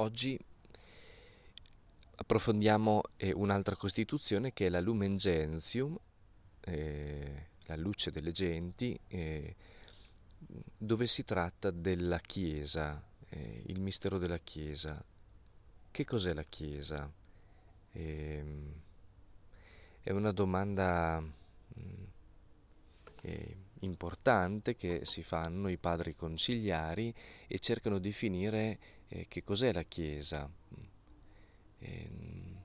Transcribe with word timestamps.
oggi 0.00 0.38
approfondiamo 2.16 3.00
eh, 3.16 3.32
un'altra 3.32 3.76
costituzione 3.76 4.52
che 4.52 4.66
è 4.66 4.68
la 4.68 4.80
Lumen 4.80 5.16
Gentium, 5.16 5.98
eh, 6.60 7.46
la 7.66 7.76
luce 7.76 8.10
delle 8.10 8.32
genti, 8.32 8.98
eh, 9.08 9.54
dove 10.76 11.06
si 11.06 11.24
tratta 11.24 11.70
della 11.70 12.18
Chiesa, 12.18 13.02
eh, 13.28 13.62
il 13.66 13.80
mistero 13.80 14.18
della 14.18 14.38
Chiesa. 14.38 15.02
Che 15.90 16.04
cos'è 16.04 16.32
la 16.32 16.42
Chiesa? 16.42 17.10
Ehm, 17.92 18.72
è 20.02 20.10
una 20.10 20.32
domanda 20.32 21.20
mm, 21.20 22.04
eh, 23.22 23.56
importante 23.80 24.74
che 24.74 25.00
si 25.04 25.22
fanno 25.22 25.68
i 25.68 25.78
padri 25.78 26.14
conciliari 26.14 27.12
e 27.46 27.58
cercano 27.58 27.98
di 27.98 28.08
definire 28.08 28.78
eh, 29.08 29.26
che 29.28 29.42
cos'è 29.42 29.72
la 29.72 29.82
Chiesa. 29.82 30.50
Ehm, 31.80 32.56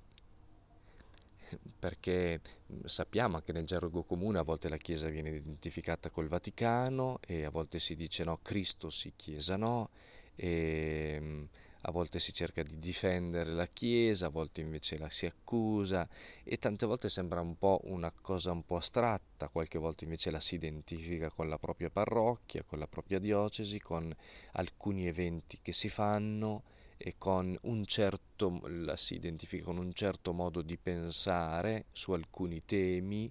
perché 1.77 2.41
sappiamo 2.85 3.35
anche 3.35 3.51
nel 3.51 3.65
gergo 3.65 4.03
comune 4.03 4.39
a 4.39 4.43
volte 4.43 4.69
la 4.69 4.77
Chiesa 4.77 5.09
viene 5.09 5.29
identificata 5.29 6.09
col 6.09 6.27
Vaticano 6.27 7.19
e 7.25 7.43
a 7.43 7.49
volte 7.49 7.79
si 7.79 7.95
dice 7.95 8.23
no, 8.23 8.39
Cristo 8.41 8.89
sì, 8.89 9.13
Chiesa 9.15 9.57
no, 9.57 9.89
e 10.35 11.13
ehm, 11.15 11.47
a 11.85 11.91
volte 11.91 12.19
si 12.19 12.33
cerca 12.33 12.63
di 12.63 12.77
difendere 12.77 13.51
la 13.51 13.65
Chiesa, 13.65 14.27
a 14.27 14.29
volte 14.29 14.61
invece 14.61 14.97
la 14.97 15.09
si 15.09 15.25
accusa 15.25 16.07
e 16.43 16.57
tante 16.57 16.85
volte 16.85 17.09
sembra 17.09 17.41
un 17.41 17.57
po' 17.57 17.81
una 17.85 18.11
cosa 18.21 18.51
un 18.51 18.63
po' 18.63 18.77
astratta, 18.77 19.49
qualche 19.49 19.77
volta 19.77 20.03
invece 20.05 20.31
la 20.31 20.39
si 20.39 20.55
identifica 20.55 21.29
con 21.29 21.49
la 21.49 21.57
propria 21.57 21.89
parrocchia, 21.89 22.63
con 22.63 22.79
la 22.79 22.87
propria 22.87 23.19
diocesi, 23.19 23.79
con 23.79 24.15
alcuni 24.53 25.07
eventi 25.07 25.59
che 25.61 25.73
si 25.73 25.89
fanno 25.89 26.63
e 26.97 27.15
con 27.17 27.57
un 27.63 27.83
certo, 27.85 28.61
la 28.67 28.95
si 28.95 29.15
identifica 29.15 29.65
con 29.65 29.77
un 29.77 29.91
certo 29.93 30.31
modo 30.31 30.61
di 30.61 30.77
pensare 30.77 31.85
su 31.91 32.13
alcuni 32.13 32.63
temi 32.63 33.29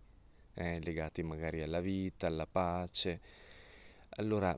eh, 0.55 0.79
legati 0.83 1.23
magari 1.23 1.63
alla 1.63 1.81
vita, 1.81 2.27
alla 2.27 2.47
pace. 2.47 3.21
Allora, 4.17 4.55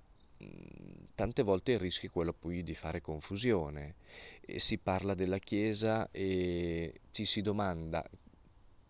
tante 1.15 1.43
volte 1.43 1.73
il 1.73 1.79
rischio 1.79 2.09
è 2.09 2.13
quello 2.13 2.33
poi 2.33 2.63
di 2.63 2.75
fare 2.75 3.01
confusione. 3.01 3.97
E 4.41 4.61
si 4.61 4.79
parla 4.79 5.15
della 5.15 5.39
Chiesa 5.39 6.09
e 6.11 7.01
ci 7.11 7.25
si 7.25 7.43
domanda 7.43 8.05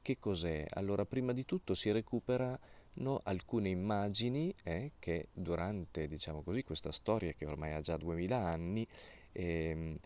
che 0.02 0.18
cos'è. 0.18 0.66
Allora, 0.70 1.06
prima 1.06 1.32
di 1.32 1.44
tutto 1.44 1.74
si 1.74 1.90
recuperano 1.90 3.20
alcune 3.24 3.68
immagini 3.70 4.54
eh, 4.62 4.92
che 4.98 5.28
durante, 5.32 6.06
diciamo 6.06 6.42
così, 6.42 6.62
questa 6.62 6.92
storia 6.92 7.32
che 7.32 7.46
ormai 7.46 7.72
ha 7.72 7.80
già 7.80 7.96
2000 7.96 8.36
anni, 8.36 8.86
eh, 9.32 9.96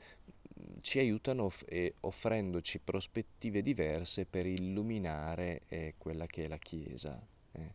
ci 0.81 0.99
aiutano 0.99 1.45
off- 1.45 1.93
offrendoci 2.01 2.81
prospettive 2.81 3.63
diverse 3.63 4.27
per 4.27 4.47
illuminare 4.47 5.63
eh, 5.69 5.95
quella 5.99 6.27
che 6.27 6.45
è 6.45 6.49
la 6.49 6.59
Chiesa. 6.59 7.21
Eh. 7.53 7.75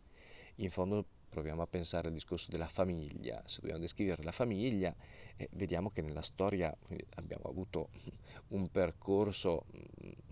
In 0.56 0.70
fondo 0.70 1.06
proviamo 1.34 1.62
a 1.62 1.66
pensare 1.66 2.06
al 2.06 2.14
discorso 2.14 2.52
della 2.52 2.68
famiglia, 2.68 3.42
se 3.44 3.58
dobbiamo 3.58 3.80
descrivere 3.80 4.22
la 4.22 4.30
famiglia, 4.30 4.94
eh, 5.36 5.48
vediamo 5.54 5.90
che 5.90 6.00
nella 6.00 6.22
storia 6.22 6.72
abbiamo 7.16 7.46
avuto 7.46 7.88
un 8.54 8.70
percorso 8.70 9.66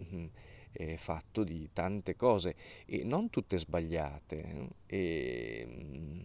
mm, 0.01 0.27
eh, 0.71 0.97
fatto 0.97 1.43
di 1.43 1.69
tante 1.73 2.15
cose 2.15 2.55
e 2.87 3.03
non 3.03 3.31
tutte 3.31 3.59
sbagliate. 3.59 4.69
E, 4.87 5.67
mm, 5.67 6.21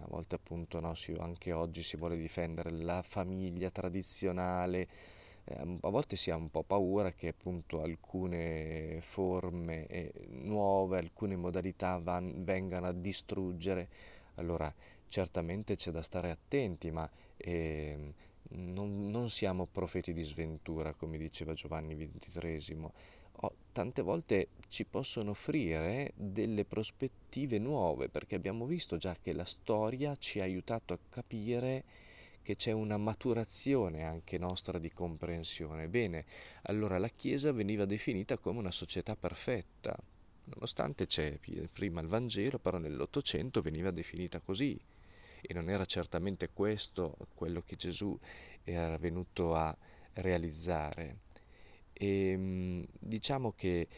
a 0.00 0.06
volte 0.08 0.34
appunto 0.34 0.80
no, 0.80 0.92
anche 1.20 1.52
oggi 1.52 1.84
si 1.84 1.96
vuole 1.96 2.16
difendere 2.16 2.70
la 2.82 3.02
famiglia 3.02 3.70
tradizionale, 3.70 4.80
eh, 4.80 4.88
a 5.46 5.90
volte 5.90 6.16
si 6.16 6.30
ha 6.30 6.36
un 6.36 6.50
po' 6.50 6.62
paura 6.62 7.12
che 7.12 7.28
appunto 7.28 7.82
alcune 7.82 8.98
forme 9.02 9.86
eh, 9.86 10.12
nuove, 10.28 10.98
alcune 10.98 11.36
modalità 11.36 11.98
van, 11.98 12.44
vengano 12.44 12.86
a 12.86 12.92
distruggere, 12.92 13.88
allora 14.36 14.72
certamente 15.08 15.76
c'è 15.76 15.90
da 15.90 16.02
stare 16.02 16.30
attenti, 16.30 16.90
ma 16.90 17.08
eh, 17.36 18.12
non, 18.50 19.10
non, 19.10 19.28
siamo 19.28 19.66
profeti 19.70 20.14
di 20.14 20.22
sventura, 20.22 20.94
come 20.94 21.18
diceva 21.18 21.52
Giovanni 21.52 21.94
XXIII. 21.94 22.88
Oh, 23.38 23.54
tante 23.72 24.00
volte 24.00 24.48
ci 24.68 24.84
possono 24.84 25.32
offrire 25.32 26.12
delle 26.14 26.64
prospettive 26.64 27.58
nuove, 27.58 28.08
perché 28.08 28.34
abbiamo 28.34 28.64
visto 28.64 28.96
già 28.96 29.14
che 29.20 29.32
la 29.32 29.44
storia 29.44 30.16
ci 30.16 30.40
ha 30.40 30.44
aiutato 30.44 30.94
a 30.94 30.98
capire 31.10 31.84
che 32.44 32.56
c'è 32.56 32.72
una 32.72 32.98
maturazione 32.98 34.04
anche 34.04 34.36
nostra 34.36 34.78
di 34.78 34.92
comprensione. 34.92 35.88
Bene, 35.88 36.26
allora 36.64 36.98
la 36.98 37.08
Chiesa 37.08 37.52
veniva 37.52 37.86
definita 37.86 38.36
come 38.36 38.58
una 38.58 38.70
società 38.70 39.16
perfetta, 39.16 39.96
nonostante 40.44 41.06
c'è 41.06 41.38
prima 41.72 42.02
il 42.02 42.06
Vangelo, 42.06 42.58
però 42.58 42.76
nell'Ottocento 42.76 43.62
veniva 43.62 43.90
definita 43.90 44.40
così 44.40 44.78
e 45.40 45.54
non 45.54 45.70
era 45.70 45.86
certamente 45.86 46.50
questo 46.52 47.16
quello 47.34 47.62
che 47.64 47.76
Gesù 47.76 48.16
era 48.62 48.96
venuto 48.98 49.54
a 49.54 49.74
realizzare. 50.14 51.20
E 51.92 52.28
ehm, 52.30 52.86
diciamo 52.98 53.52
che 53.52 53.88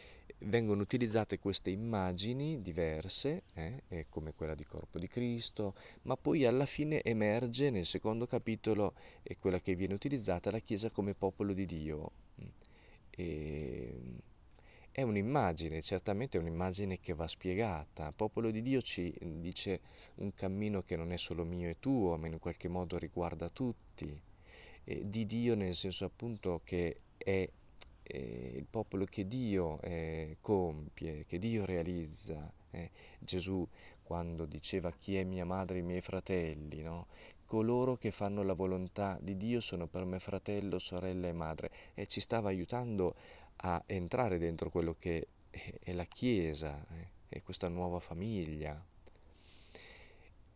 vengono 0.40 0.82
utilizzate 0.82 1.38
queste 1.38 1.70
immagini 1.70 2.60
diverse, 2.60 3.42
eh, 3.54 4.06
come 4.10 4.32
quella 4.34 4.54
di 4.54 4.64
corpo 4.64 4.98
di 4.98 5.08
Cristo, 5.08 5.74
ma 6.02 6.16
poi 6.16 6.44
alla 6.44 6.66
fine 6.66 7.02
emerge 7.02 7.70
nel 7.70 7.86
secondo 7.86 8.26
capitolo 8.26 8.94
è 9.22 9.36
quella 9.38 9.60
che 9.60 9.74
viene 9.74 9.94
utilizzata 9.94 10.50
la 10.50 10.58
Chiesa 10.60 10.90
come 10.90 11.14
popolo 11.14 11.52
di 11.52 11.66
Dio. 11.66 12.12
E 13.10 14.22
è 14.96 15.02
un'immagine, 15.02 15.82
certamente 15.82 16.38
è 16.38 16.40
un'immagine 16.40 17.00
che 17.00 17.12
va 17.12 17.26
spiegata. 17.26 18.12
Popolo 18.12 18.50
di 18.50 18.62
Dio 18.62 18.80
ci 18.80 19.14
dice 19.20 19.80
un 20.16 20.32
cammino 20.32 20.80
che 20.80 20.96
non 20.96 21.12
è 21.12 21.18
solo 21.18 21.44
mio 21.44 21.68
e 21.68 21.78
tuo, 21.78 22.16
ma 22.16 22.28
in 22.28 22.38
qualche 22.38 22.68
modo 22.68 22.96
riguarda 22.96 23.50
tutti. 23.50 24.18
E 24.84 25.02
di 25.06 25.26
Dio 25.26 25.54
nel 25.54 25.74
senso 25.74 26.06
appunto 26.06 26.62
che 26.64 27.00
è 27.18 27.46
eh, 28.06 28.52
il 28.56 28.66
popolo 28.68 29.04
che 29.04 29.26
Dio 29.26 29.80
eh, 29.82 30.36
compie, 30.40 31.24
che 31.26 31.38
Dio 31.38 31.64
realizza. 31.64 32.52
Eh. 32.70 32.90
Gesù 33.18 33.66
quando 34.02 34.44
diceva 34.44 34.92
chi 34.92 35.16
è 35.16 35.24
mia 35.24 35.44
madre 35.44 35.76
e 35.76 35.80
i 35.80 35.82
miei 35.82 36.00
fratelli, 36.00 36.82
no? 36.82 37.06
coloro 37.44 37.96
che 37.96 38.10
fanno 38.10 38.42
la 38.42 38.52
volontà 38.52 39.18
di 39.20 39.36
Dio 39.36 39.60
sono 39.60 39.86
per 39.86 40.04
me 40.04 40.18
fratello, 40.18 40.78
sorella 40.78 41.28
e 41.28 41.32
madre 41.32 41.70
e 41.94 42.06
ci 42.06 42.20
stava 42.20 42.48
aiutando 42.48 43.14
a 43.58 43.82
entrare 43.86 44.38
dentro 44.38 44.68
quello 44.70 44.94
che 44.98 45.28
è 45.50 45.92
la 45.92 46.04
Chiesa, 46.04 46.84
è 46.88 47.08
eh, 47.28 47.42
questa 47.42 47.68
nuova 47.68 48.00
famiglia. 48.00 48.84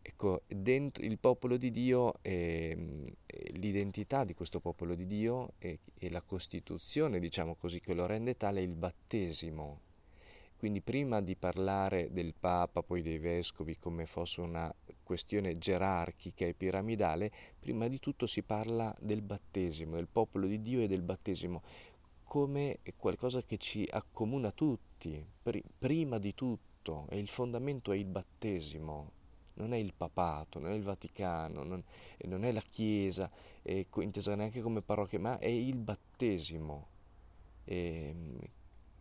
Ecco, 0.03 0.41
dentro 0.47 1.05
il 1.05 1.19
popolo 1.19 1.57
di 1.57 1.69
Dio, 1.69 2.13
eh, 2.21 2.75
l'identità 3.53 4.23
di 4.23 4.33
questo 4.33 4.59
popolo 4.59 4.95
di 4.95 5.05
Dio 5.05 5.53
e, 5.59 5.79
la 6.09 6.21
Costituzione, 6.21 7.19
diciamo 7.19 7.55
così, 7.55 7.79
che 7.79 7.93
lo 7.93 8.07
rende 8.07 8.35
tale 8.35 8.61
è 8.61 8.63
il 8.63 8.75
battesimo. 8.75 9.79
Quindi 10.57 10.81
prima 10.81 11.21
di 11.21 11.35
parlare 11.35 12.11
del 12.11 12.33
Papa, 12.39 12.83
poi 12.83 13.01
dei 13.01 13.19
Vescovi, 13.19 13.77
come 13.77 14.05
fosse 14.05 14.41
una 14.41 14.73
questione 15.03 15.57
gerarchica 15.57 16.45
e 16.45 16.53
piramidale, 16.53 17.31
prima 17.59 17.87
di 17.87 17.99
tutto 17.99 18.25
si 18.25 18.43
parla 18.43 18.95
del 18.99 19.21
battesimo, 19.21 19.95
del 19.95 20.07
popolo 20.07 20.47
di 20.47 20.61
Dio 20.61 20.81
e 20.81 20.87
del 20.87 21.01
battesimo, 21.01 21.61
come 22.23 22.79
qualcosa 22.95 23.43
che 23.43 23.57
ci 23.57 23.87
accomuna 23.89 24.51
tutti, 24.51 25.23
prima 25.77 26.17
di 26.17 26.33
tutto, 26.33 27.07
e 27.09 27.17
il 27.17 27.27
fondamento 27.27 27.91
è 27.91 27.97
il 27.97 28.05
battesimo, 28.05 29.11
non 29.61 29.73
è 29.73 29.77
il 29.77 29.93
papato, 29.95 30.59
non 30.59 30.71
è 30.71 30.75
il 30.75 30.81
Vaticano, 30.81 31.63
non, 31.63 31.83
non 32.25 32.43
è 32.43 32.51
la 32.51 32.61
Chiesa, 32.61 33.29
eh, 33.61 33.87
intesa 33.97 34.35
neanche 34.35 34.61
come 34.61 34.81
parrocchia, 34.81 35.19
ma 35.19 35.37
è 35.37 35.47
il 35.47 35.77
battesimo 35.77 36.87
eh, 37.65 38.15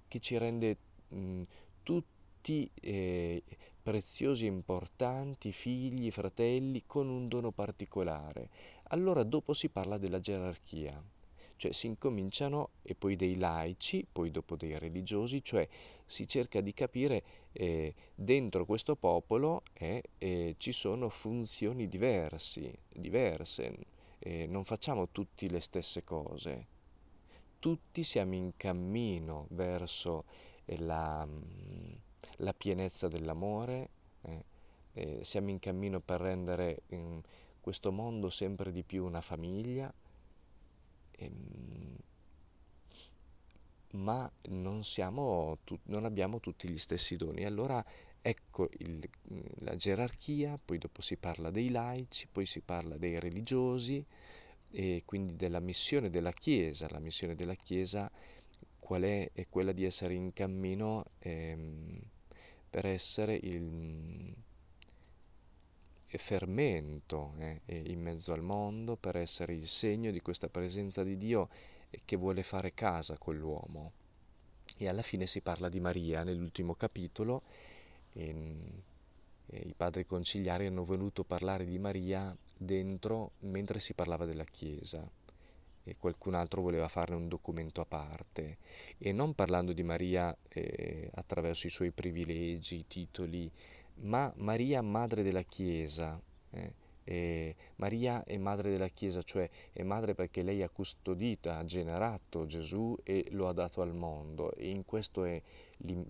che 0.07 0.21
ci 0.21 0.37
rende 0.37 0.77
mh, 1.09 1.43
tutti 1.83 2.71
eh, 2.75 3.43
preziosi 3.83 4.45
e 4.45 4.49
importanti, 4.49 5.51
figli, 5.51 6.11
fratelli, 6.11 6.85
con 6.87 7.09
un 7.09 7.27
dono 7.27 7.51
particolare. 7.53 8.51
Allora 8.89 9.23
dopo 9.23 9.55
si 9.55 9.71
parla 9.71 9.97
della 9.97 10.21
gerarchia 10.21 11.03
cioè 11.61 11.73
si 11.73 11.89
incominciano 11.89 12.71
e 12.81 12.95
poi 12.95 13.17
dei 13.17 13.37
laici, 13.37 14.07
poi 14.11 14.31
dopo 14.31 14.57
dei 14.57 14.79
religiosi, 14.79 15.45
cioè 15.45 15.69
si 16.07 16.27
cerca 16.27 16.63
di 16.63 16.73
capire 16.73 17.23
eh, 17.53 17.95
dentro 18.15 18.65
questo 18.65 18.97
popolo 18.97 19.65
eh, 19.75 20.03
eh, 20.17 20.55
ci 20.57 20.73
sono 20.73 21.11
funzioni 21.11 21.87
diversi, 21.87 22.73
diverse, 22.89 23.77
eh, 24.21 24.47
non 24.47 24.65
facciamo 24.65 25.11
tutti 25.11 25.51
le 25.51 25.61
stesse 25.61 26.03
cose, 26.03 26.67
tutti 27.59 28.05
siamo 28.05 28.37
in 28.37 28.53
cammino 28.57 29.45
verso 29.51 30.25
eh, 30.65 30.79
la, 30.79 31.27
mm, 31.27 31.93
la 32.37 32.55
pienezza 32.55 33.07
dell'amore, 33.07 33.91
eh, 34.95 35.19
siamo 35.21 35.51
in 35.51 35.59
cammino 35.59 36.01
per 36.01 36.23
rendere 36.23 36.85
questo 37.61 37.93
mondo 37.93 38.31
sempre 38.31 38.73
di 38.73 38.83
più 38.83 39.05
una 39.05 39.21
famiglia, 39.21 39.93
ehm, 41.21 41.97
ma 43.93 44.31
non, 44.49 44.85
siamo, 44.85 45.59
non 45.85 46.05
abbiamo 46.05 46.41
tutti 46.41 46.69
gli 46.69 46.79
stessi 46.79 47.17
doni. 47.17 47.45
Allora 47.45 47.85
ecco 48.21 48.69
il, 48.79 49.09
la 49.61 49.75
gerarchia, 49.77 50.59
poi 50.63 50.79
dopo 50.79 51.03
si 51.03 51.17
parla 51.17 51.51
dei 51.51 51.71
laici, 51.71 52.29
poi 52.31 52.47
si 52.47 52.61
parla 52.61 52.97
dei 52.97 53.19
religiosi 53.19 54.05
e 54.73 55.03
quindi 55.05 55.35
della 55.35 55.61
missione 55.61 56.11
della 56.11 56.33
Chiesa. 56.33 56.89
La 56.91 57.01
missione 57.01 57.35
della 57.35 57.55
Chiesa 57.55 58.11
qual 58.79 59.03
è? 59.03 59.31
È 59.33 59.47
quella 59.49 59.73
di 59.73 59.85
essere 59.85 60.15
in 60.15 60.33
cammino 60.33 61.05
ehm, 61.21 62.01
per 62.69 62.87
essere 62.87 63.35
il 63.35 64.35
fermento 66.19 67.35
eh, 67.39 67.61
in 67.87 68.01
mezzo 68.01 68.33
al 68.33 68.43
mondo, 68.43 68.97
per 68.97 69.17
essere 69.17 69.55
il 69.55 69.67
segno 69.67 70.11
di 70.11 70.21
questa 70.21 70.49
presenza 70.49 71.03
di 71.03 71.17
Dio 71.17 71.49
che 72.05 72.17
vuole 72.17 72.43
fare 72.43 72.75
casa 72.75 73.17
con 73.19 73.37
l'uomo. 73.37 73.93
E 74.77 74.89
alla 74.89 75.03
fine 75.03 75.27
si 75.27 75.41
parla 75.41 75.69
di 75.69 75.81
Maria 75.81 76.23
nell'ultimo 76.23 76.75
capitolo. 76.75 77.43
E, 78.13 78.35
e 79.47 79.59
I 79.67 79.75
padri 79.77 80.05
conciliari 80.05 80.67
hanno 80.67 80.85
voluto 80.85 81.25
parlare 81.25 81.65
di 81.65 81.79
Maria 81.79 82.37
dentro 82.57 83.33
mentre 83.41 83.79
si 83.79 83.95
parlava 83.95 84.25
della 84.25 84.45
Chiesa 84.45 85.09
e 85.83 85.97
qualcun 85.99 86.35
altro 86.35 86.63
voleva 86.63 86.89
farne 86.89 87.17
un 87.17 87.27
documento 87.27 87.81
a 87.81 87.87
parte 87.87 88.59
e 88.99 89.13
non 89.13 89.35
parlando 89.35 89.73
di 89.73 89.83
Maria 89.83 90.37
eh, 90.51 91.11
attraverso 91.15 91.67
i 91.67 91.71
suoi 91.71 91.91
privilegi, 91.91 92.77
i 92.77 92.87
titoli, 92.87 93.51
ma 94.03 94.33
Maria 94.37 94.83
madre 94.83 95.23
della 95.23 95.43
Chiesa. 95.43 96.21
Eh, 96.51 96.75
e 97.11 97.57
Maria 97.77 98.23
è 98.23 98.37
madre 98.39 98.71
della 98.71 98.87
Chiesa, 98.87 99.23
cioè 99.23 99.49
è 99.73 99.83
madre 99.83 100.15
perché 100.15 100.43
lei 100.43 100.63
ha 100.63 100.69
custodito, 100.69 101.51
ha 101.51 101.65
generato 101.65 102.47
Gesù 102.47 102.97
e 103.03 103.27
lo 103.31 103.49
ha 103.49 103.53
dato 103.53 103.83
al 103.83 103.95
mondo 103.95 104.55
e 104.55 104.69
in 104.69 104.85
questo 104.85 105.25
è, 105.25 105.43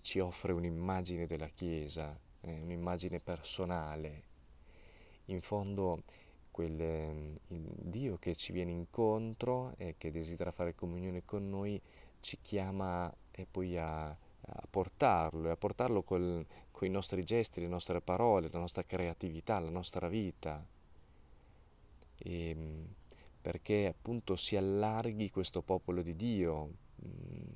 ci 0.02 0.18
offre 0.18 0.52
un'immagine 0.52 1.26
della 1.26 1.46
Chiesa, 1.46 2.18
eh, 2.42 2.60
un'immagine 2.60 3.18
personale. 3.18 4.24
In 5.26 5.40
fondo 5.40 6.02
quel, 6.50 6.78
ehm, 6.78 7.38
Dio 7.46 8.16
che 8.16 8.34
ci 8.34 8.52
viene 8.52 8.72
incontro 8.72 9.72
e 9.78 9.94
che 9.96 10.10
desidera 10.10 10.50
fare 10.50 10.74
comunione 10.74 11.22
con 11.22 11.48
noi 11.48 11.80
ci 12.20 12.36
chiama 12.42 13.10
e 13.30 13.46
poi 13.50 13.78
a, 13.78 14.14
a 14.52 14.66
portarlo 14.68 15.48
e 15.48 15.50
a 15.50 15.56
portarlo 15.56 16.02
con 16.02 16.44
i 16.80 16.88
nostri 16.88 17.22
gesti, 17.24 17.60
le 17.60 17.68
nostre 17.68 18.00
parole, 18.00 18.48
la 18.50 18.58
nostra 18.58 18.82
creatività, 18.84 19.58
la 19.58 19.70
nostra 19.70 20.08
vita. 20.08 20.64
E, 22.18 22.48
ehm, 22.48 22.94
perché 23.42 23.86
appunto 23.86 24.36
si 24.36 24.56
allarghi 24.56 25.30
questo 25.30 25.62
popolo 25.62 26.02
di 26.02 26.14
Dio, 26.16 26.74
mm, 27.04 27.48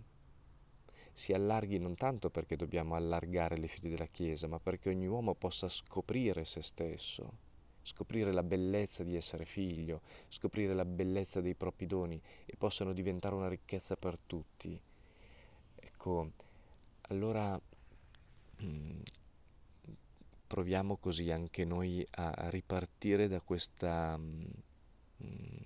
si 1.12 1.32
allarghi 1.32 1.78
non 1.78 1.94
tanto 1.94 2.30
perché 2.30 2.56
dobbiamo 2.56 2.94
allargare 2.94 3.56
le 3.56 3.66
file 3.66 3.90
della 3.90 4.06
Chiesa, 4.06 4.48
ma 4.48 4.58
perché 4.58 4.88
ogni 4.90 5.06
uomo 5.06 5.34
possa 5.34 5.68
scoprire 5.68 6.44
se 6.44 6.62
stesso 6.62 7.42
scoprire 7.84 8.32
la 8.32 8.42
bellezza 8.42 9.04
di 9.04 9.14
essere 9.14 9.44
figlio, 9.44 10.00
scoprire 10.28 10.72
la 10.72 10.86
bellezza 10.86 11.42
dei 11.42 11.54
propri 11.54 11.86
doni 11.86 12.20
e 12.46 12.56
possano 12.56 12.94
diventare 12.94 13.34
una 13.34 13.48
ricchezza 13.48 13.94
per 13.96 14.18
tutti. 14.18 14.80
Ecco, 15.76 16.30
allora 17.08 17.60
mm, 18.62 19.00
proviamo 20.46 20.96
così 20.96 21.30
anche 21.30 21.64
noi 21.64 22.04
a 22.12 22.48
ripartire 22.50 23.28
da 23.28 23.40
questa 23.40 24.16
mm, 24.16 24.44
mm, 25.22 25.56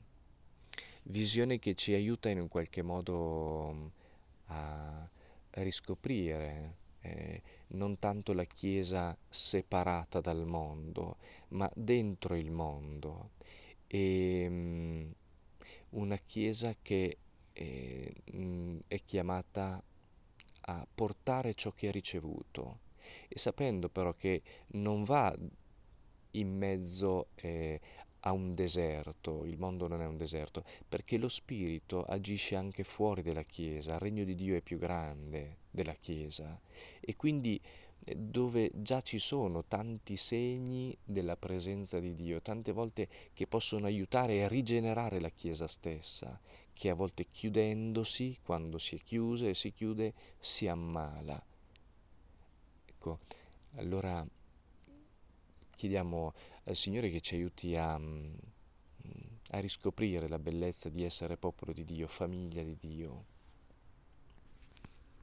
visione 1.04 1.58
che 1.58 1.74
ci 1.74 1.94
aiuta 1.94 2.28
in 2.28 2.40
un 2.40 2.48
qualche 2.48 2.82
modo 2.82 3.92
a 4.46 5.08
riscoprire 5.50 6.76
eh, 7.02 7.42
non 7.68 7.98
tanto 7.98 8.32
la 8.32 8.44
Chiesa 8.44 9.16
separata 9.28 10.20
dal 10.20 10.44
mondo, 10.46 11.16
ma 11.48 11.70
dentro 11.74 12.34
il 12.34 12.50
mondo. 12.50 13.30
E, 13.86 14.46
um, 14.48 15.12
una 15.90 16.16
Chiesa 16.18 16.74
che 16.80 17.16
um, 18.32 18.80
è 18.86 19.02
chiamata 19.04 19.82
a 20.68 20.86
portare 20.92 21.54
ciò 21.54 21.70
che 21.70 21.88
ha 21.88 21.92
ricevuto. 21.92 22.80
E 23.28 23.38
sapendo 23.38 23.88
però 23.88 24.12
che 24.14 24.42
non 24.72 25.02
va 25.04 25.34
in 26.32 26.56
mezzo 26.56 27.28
eh, 27.36 27.80
a 28.20 28.32
un 28.32 28.54
deserto, 28.54 29.44
il 29.44 29.58
mondo 29.58 29.88
non 29.88 30.02
è 30.02 30.06
un 30.06 30.16
deserto, 30.16 30.64
perché 30.86 31.16
lo 31.16 31.28
Spirito 31.28 32.04
agisce 32.04 32.56
anche 32.56 32.84
fuori 32.84 33.22
della 33.22 33.42
Chiesa, 33.42 33.94
il 33.94 34.00
regno 34.00 34.24
di 34.24 34.34
Dio 34.34 34.56
è 34.56 34.62
più 34.62 34.78
grande 34.78 35.58
della 35.70 35.94
Chiesa. 35.94 36.60
E 37.00 37.16
quindi 37.16 37.58
eh, 38.04 38.14
dove 38.14 38.70
già 38.74 39.00
ci 39.00 39.18
sono 39.18 39.64
tanti 39.64 40.16
segni 40.16 40.96
della 41.02 41.36
presenza 41.36 41.98
di 41.98 42.14
Dio, 42.14 42.42
tante 42.42 42.72
volte 42.72 43.08
che 43.32 43.46
possono 43.46 43.86
aiutare 43.86 44.44
a 44.44 44.48
rigenerare 44.48 45.18
la 45.18 45.30
Chiesa 45.30 45.66
stessa, 45.66 46.38
che 46.78 46.90
a 46.90 46.94
volte 46.94 47.26
chiudendosi, 47.30 48.38
quando 48.44 48.78
si 48.78 48.94
è 48.94 48.98
chiusa 49.00 49.48
e 49.48 49.54
si 49.54 49.72
chiude, 49.72 50.14
si 50.38 50.68
ammala. 50.68 51.44
Ecco, 52.86 53.18
allora 53.74 54.24
chiediamo 55.74 56.32
al 56.64 56.76
Signore 56.76 57.10
che 57.10 57.20
ci 57.20 57.34
aiuti 57.34 57.74
a, 57.76 57.98
mm, 57.98 58.34
a 59.50 59.58
riscoprire 59.58 60.28
la 60.28 60.38
bellezza 60.38 60.88
di 60.88 61.02
essere 61.02 61.36
popolo 61.36 61.72
di 61.72 61.82
Dio, 61.82 62.06
famiglia 62.06 62.62
di 62.62 62.76
Dio. 62.76 63.24